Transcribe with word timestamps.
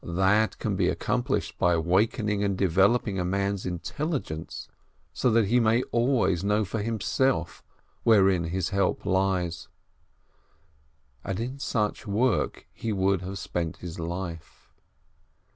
That 0.03 0.57
can 0.57 0.75
be 0.75 0.89
accomplished 0.89 1.59
by 1.59 1.77
wakening 1.77 2.43
and 2.43 2.57
developing 2.57 3.19
a 3.19 3.23
man's 3.23 3.67
intelligence, 3.67 4.67
so 5.13 5.29
that 5.29 5.45
he 5.45 5.59
may 5.59 5.83
always 5.91 6.43
know 6.43 6.65
for 6.65 6.81
himself 6.81 7.61
wherein 8.01 8.45
his 8.45 8.69
help 8.69 9.05
lies. 9.05 9.67
And 11.23 11.39
in 11.39 11.59
such 11.59 12.07
work 12.07 12.65
he 12.73 12.91
would 12.91 13.21
have 13.21 13.37
spent 13.37 13.77
his 13.77 13.99
life. 13.99 14.71